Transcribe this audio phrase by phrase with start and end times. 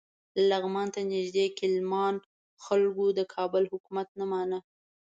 [0.49, 2.15] لغمان ته نږدې د کیلمان
[2.65, 4.59] خلکو د کابل حکومت نه مانه.